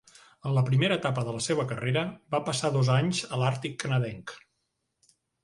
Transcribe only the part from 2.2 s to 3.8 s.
va passar dos anys a l'Àrtic